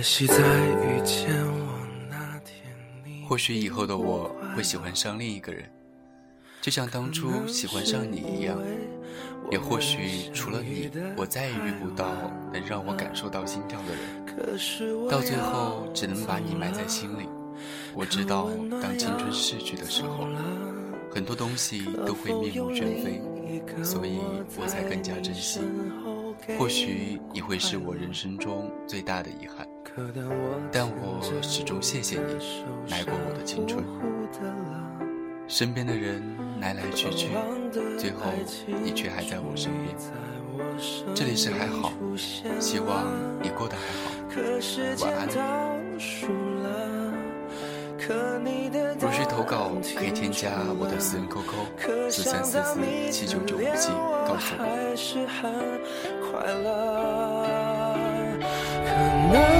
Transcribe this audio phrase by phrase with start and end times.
[0.00, 2.56] 可惜在遇见我那天
[3.04, 5.70] 你或许以后的我会喜欢上另一个人，
[6.62, 8.58] 就像当初喜欢上你一样。
[9.50, 12.06] 也或许除了你，我再也遇不到
[12.50, 15.10] 能让我感受到心跳的人。
[15.10, 17.28] 到最后，只能把你埋在心里。
[17.94, 18.48] 我知道，
[18.80, 20.26] 当青春逝去的时候，
[21.14, 23.20] 很多东西都会面目全非，
[23.84, 24.18] 所以
[24.56, 25.60] 我才更加珍惜。
[26.58, 29.68] 或许你会是我人生中最大的遗憾，
[30.72, 32.22] 但我始终谢谢你
[32.90, 33.84] 来过我的青春。
[35.48, 36.22] 身边的人
[36.60, 37.30] 来来去去，
[37.98, 38.30] 最后
[38.82, 39.96] 你却还在我身边。
[41.14, 41.92] 这里是还好，
[42.60, 43.04] 希望
[43.42, 44.10] 你过得还好。
[45.04, 45.28] 晚安。
[48.98, 53.90] 如需投稿，可以添加我的私人 QQ 四三四四七九九五七，
[54.26, 54.64] 告诉我。
[58.82, 58.90] 可
[59.32, 59.59] 能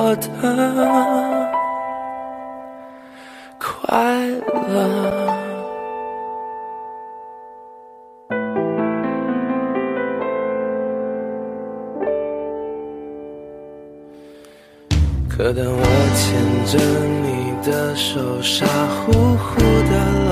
[0.00, 0.28] 我的
[3.58, 3.68] 快
[4.68, 4.72] 乐。
[15.28, 15.82] 可当我
[16.14, 16.22] 牵
[16.64, 16.72] 着
[17.24, 17.26] 你
[17.66, 18.54] 的手，傻
[18.86, 19.92] 乎乎的
[20.28, 20.30] 了。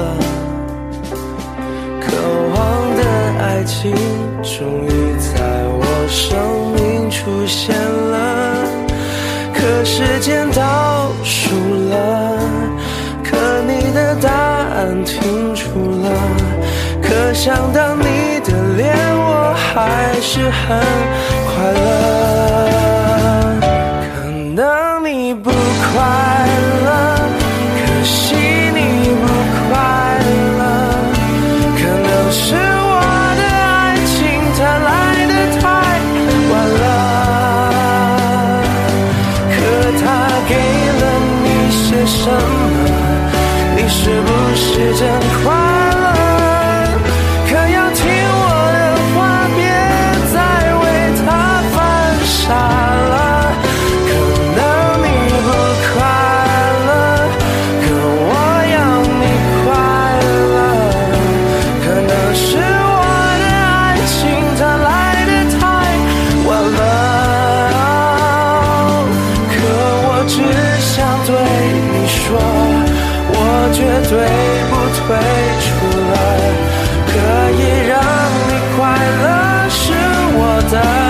[2.00, 2.06] 渴
[2.54, 2.56] 望
[2.94, 3.00] 的
[3.42, 3.74] 爱情
[4.44, 4.54] 终
[4.86, 4.86] 于
[5.18, 5.34] 在
[5.75, 5.75] 我
[17.26, 20.78] 可想到你的脸，我还是很
[21.50, 21.84] 快乐。
[24.14, 24.62] 可能
[25.04, 25.56] 你不快
[26.84, 26.88] 乐，
[27.78, 28.36] 可惜
[28.72, 28.78] 你
[29.18, 29.26] 不
[29.66, 29.74] 快
[30.56, 30.62] 乐，
[31.74, 32.94] 可能是我
[33.34, 34.14] 的爱情，
[34.56, 34.88] 它来
[35.26, 35.64] 的太
[36.52, 36.86] 晚了。
[39.50, 39.54] 可
[39.98, 40.06] 它
[40.46, 40.54] 给
[41.00, 41.02] 了
[41.42, 42.06] 你些。
[42.06, 42.38] 什么？
[43.74, 45.02] 你是不是真
[45.42, 45.50] 快
[74.02, 74.12] 对
[74.70, 75.04] 不退
[75.62, 75.66] 出
[76.10, 76.14] 了，
[77.08, 77.12] 可
[77.52, 77.92] 以让
[78.48, 78.78] 你快
[79.22, 79.24] 乐
[79.68, 79.82] 是
[80.36, 80.40] 我
[80.70, 81.05] 的。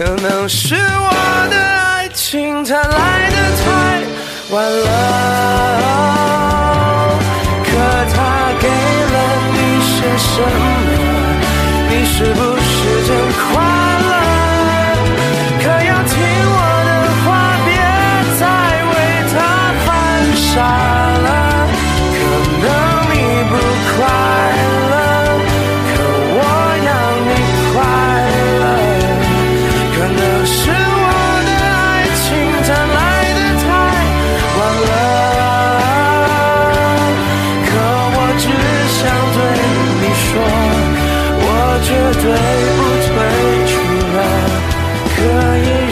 [0.00, 1.10] 可能是我
[1.50, 4.02] 的爱情它来的太
[4.48, 4.88] 晚了，
[7.62, 7.68] 可
[8.10, 8.16] 它
[8.58, 9.14] 给了
[9.52, 10.64] 你些什么？
[11.90, 12.40] 你是不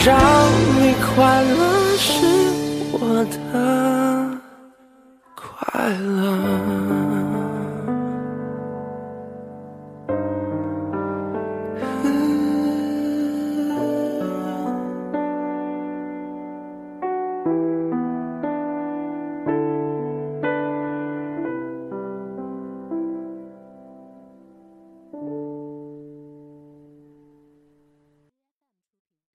[0.05, 0.17] 让
[0.81, 2.07] 你快乐，是
[2.93, 3.37] 我的